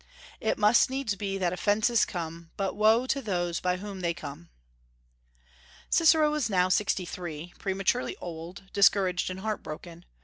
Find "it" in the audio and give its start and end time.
0.39-0.57